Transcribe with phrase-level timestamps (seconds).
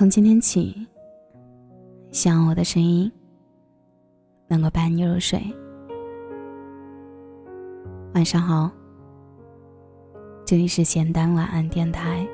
[0.00, 0.74] 从今天起，
[2.10, 3.12] 希望我的声音
[4.48, 5.38] 能够伴你入睡。
[8.14, 8.70] 晚上好，
[10.42, 12.26] 这里是咸丹晚安电台，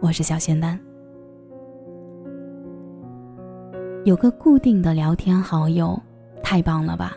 [0.00, 0.76] 我是小咸丹。
[4.04, 5.96] 有个固定的聊天好友，
[6.42, 7.16] 太棒了吧？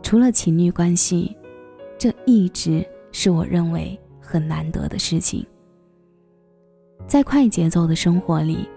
[0.00, 1.36] 除了情侣关系，
[1.98, 5.46] 这一直是我认为很难得的事情。
[7.06, 8.68] 在快节奏的生活里，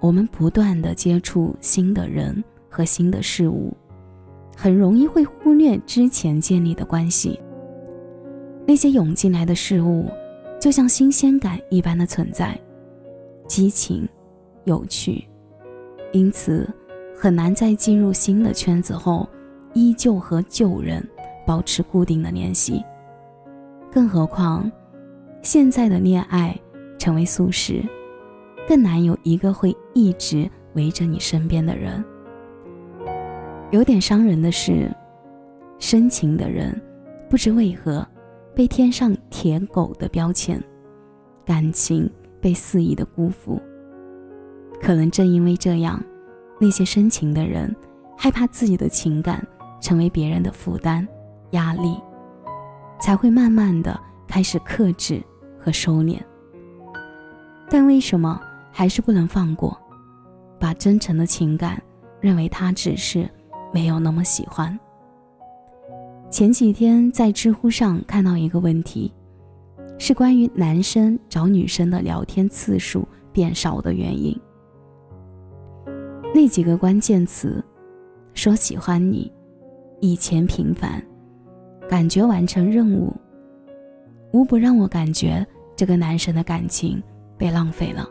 [0.00, 3.72] 我们不断的接触新的人和新的事物，
[4.56, 7.40] 很容易会忽略之前建立的关系。
[8.66, 10.10] 那些涌进来的事物，
[10.60, 12.58] 就像新鲜感一般的存在，
[13.46, 14.08] 激情、
[14.64, 15.24] 有趣，
[16.12, 16.68] 因此
[17.16, 19.28] 很难在进入新的圈子后，
[19.74, 21.06] 依旧和旧人
[21.46, 22.84] 保持固定的联系。
[23.92, 24.70] 更何况，
[25.40, 26.58] 现在的恋爱。
[26.98, 27.82] 成为素食，
[28.68, 32.04] 更难有一个会一直围着你身边的人。
[33.70, 34.90] 有点伤人的是，
[35.78, 36.80] 深情的人
[37.28, 38.06] 不知为何
[38.54, 40.62] 被贴上铁狗的标签，
[41.44, 43.60] 感情被肆意的辜负。
[44.80, 46.02] 可能正因为这样，
[46.60, 47.74] 那些深情的人
[48.16, 49.44] 害怕自己的情感
[49.80, 51.06] 成为别人的负担、
[51.50, 52.00] 压力，
[53.00, 55.20] 才会慢慢的开始克制
[55.58, 56.18] 和收敛。
[57.68, 58.40] 但为什么
[58.72, 59.76] 还是不能放过？
[60.58, 61.82] 把真诚的情感
[62.20, 63.28] 认为他只是
[63.72, 64.78] 没有那么喜欢。
[66.30, 69.12] 前几天在知乎上看到一个问题，
[69.98, 74.34] 是关于男生找女生的聊天次数变少的原因。
[76.34, 77.62] 那几个关键词，
[78.32, 79.30] 说喜欢你，
[80.00, 81.02] 以前频繁，
[81.88, 83.14] 感觉完成任务，
[84.32, 87.02] 无不让我感觉这个男生的感情。
[87.36, 88.08] 被浪费了。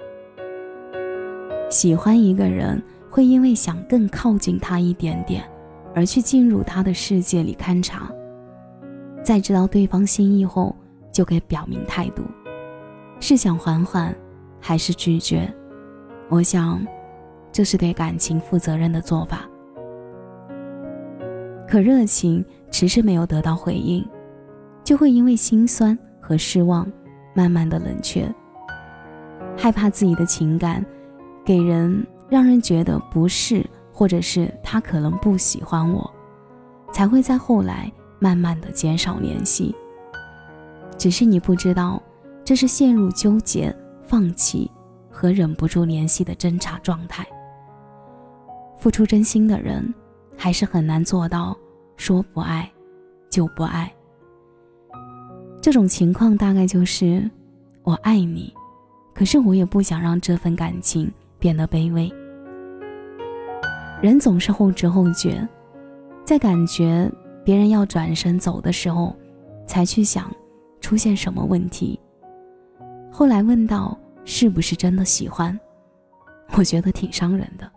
[1.69, 5.43] 喜欢一个人，会因为想更靠近他一点点，
[5.93, 8.09] 而去进入他的世界里勘察，
[9.23, 10.75] 在知道对方心意后，
[11.11, 12.23] 就给表明态度，
[13.19, 14.15] 是想缓缓，
[14.59, 15.51] 还是拒绝？
[16.29, 16.85] 我想，
[17.51, 19.49] 这是对感情负责任的做法。
[21.67, 24.07] 可热情迟迟没有得到回应，
[24.83, 26.89] 就会因为心酸和失望，
[27.33, 28.31] 慢慢的冷却。
[29.57, 30.85] 害怕自己的情感
[31.43, 36.09] 给人让人觉得不是，或者是他可能不喜欢我，
[36.91, 39.73] 才会在后来慢慢的减少联系。
[40.97, 42.01] 只是你不知道，
[42.43, 44.69] 这是陷入纠结、放弃
[45.09, 47.25] 和忍不住联系的挣扎状态。
[48.77, 49.93] 付出真心的人，
[50.37, 51.57] 还是很难做到
[51.95, 52.69] 说不爱
[53.29, 53.91] 就不爱。
[55.61, 57.29] 这种情况大概就是
[57.83, 58.53] 我爱你。
[59.15, 61.09] 可是我也不想让这份感情
[61.39, 62.11] 变得卑微。
[64.01, 65.47] 人总是后知后觉，
[66.25, 67.09] 在感觉
[67.43, 69.15] 别人要转身走的时候，
[69.65, 70.29] 才去想
[70.81, 71.97] 出现什么问题。
[73.09, 75.57] 后来问到是不是真的喜欢，
[76.57, 77.71] 我觉得挺伤人的。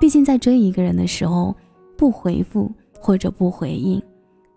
[0.00, 1.54] 毕竟在追一个人的时候，
[1.98, 4.02] 不回复或者不回应，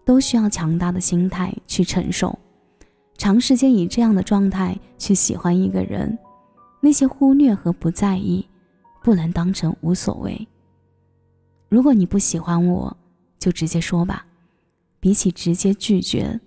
[0.06, 2.40] 都需要强大的心态去承受。
[3.23, 6.19] 长时间以这样的状态去喜欢一个人，
[6.81, 8.45] 那些忽略和不在意，
[9.01, 10.45] 不能当成无所谓。
[11.69, 12.97] 如果你不喜欢我，
[13.39, 14.25] 就直接说吧。
[15.00, 16.38] 比起直接拒绝，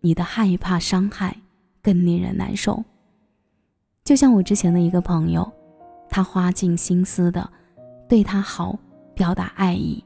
[0.00, 1.36] 你的害怕伤害
[1.80, 2.82] 更令人难受。
[4.02, 5.48] 就像我之前的一个朋友，
[6.10, 7.48] 他花尽心思的
[8.08, 8.76] 对他好，
[9.14, 10.02] 表达爱意。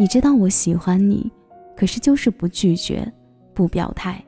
[0.00, 1.30] 你知道我喜欢你，
[1.76, 3.12] 可是就是不拒绝，
[3.54, 4.20] 不表态。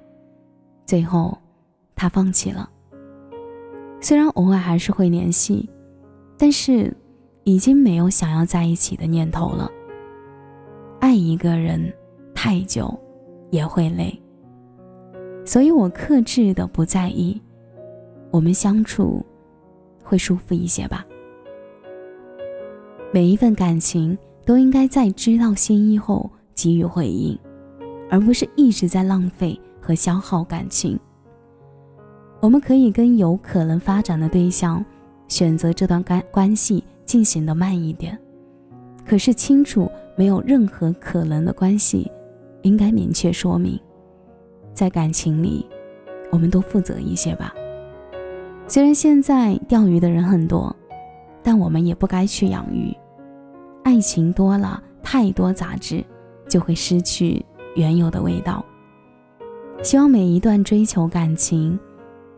[0.91, 1.39] 最后，
[1.95, 2.69] 他放弃了。
[4.01, 5.71] 虽然偶尔还是会联系，
[6.37, 6.93] 但是
[7.45, 9.71] 已经没有想要在一起的念头了。
[10.99, 11.95] 爱一个人
[12.35, 12.93] 太久
[13.53, 14.21] 也会累，
[15.47, 17.41] 所以我克制的不在意，
[18.33, 19.25] 我们相处
[20.03, 21.07] 会舒服一些吧。
[23.13, 27.39] 每一份感情都应该在知道心意后给予回应，
[28.11, 29.57] 而不是一直在浪费。
[29.91, 30.97] 和消耗感情，
[32.39, 34.85] 我们可以跟有可能发展的对象
[35.27, 38.17] 选择这段关关系进行的慢一点，
[39.05, 42.09] 可是清楚没有任何可能的关系，
[42.63, 43.77] 应该明确说明，
[44.73, 45.67] 在感情里，
[46.31, 47.53] 我们都负责一些吧。
[48.69, 50.73] 虽然现在钓鱼的人很多，
[51.43, 52.97] 但我们也不该去养鱼。
[53.83, 56.05] 爱情多了太多杂质，
[56.49, 57.45] 就会失去
[57.75, 58.65] 原有的味道。
[59.83, 61.79] 希望每一段追求感情，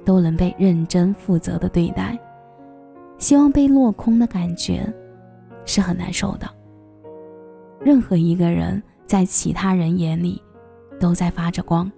[0.04, 2.18] 都能被认真负责的对待。
[3.18, 4.84] 希望被落空的感觉
[5.64, 6.48] 是很难受的。
[7.80, 10.40] 任何一个人在其他人眼里
[11.00, 11.90] 都在发着光，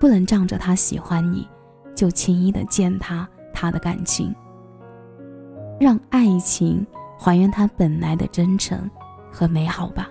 [0.00, 1.46] 不能仗着他喜欢你
[1.94, 4.34] 就轻易的践踏他的感情。
[5.78, 6.84] 让爱情
[7.18, 8.90] 还原它本来的真诚
[9.30, 10.10] 和美好吧。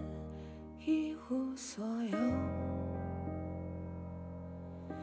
[0.83, 2.17] 一无所有，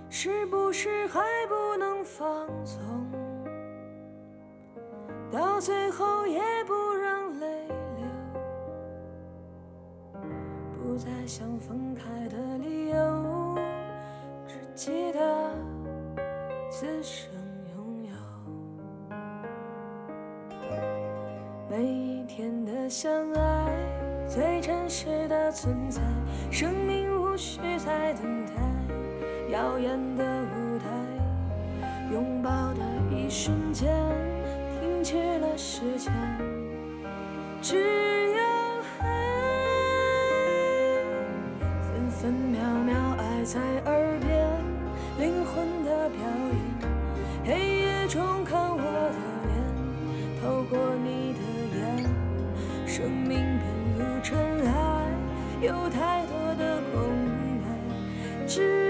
[0.08, 2.82] 是不是还不能放纵？
[5.30, 8.06] 到最后也不让泪流，
[10.82, 13.54] 不再想分开的理由，
[14.48, 15.54] 只记得
[16.70, 17.30] 此生
[17.76, 18.10] 拥有
[21.70, 23.57] 每一天的相爱。
[24.38, 26.00] 最真实的存在，
[26.48, 28.52] 生命无需再等待，
[29.50, 30.24] 耀眼的
[30.54, 30.84] 舞台，
[32.12, 33.92] 拥抱的一瞬间，
[34.80, 36.12] 停止了时间，
[37.60, 38.40] 只有
[39.00, 39.10] 爱，
[41.82, 44.46] 分分秒秒爱在耳边，
[45.18, 46.20] 灵魂的表
[46.52, 46.56] 演，
[47.44, 48.67] 黑夜中看
[55.60, 58.87] 有太多的空白只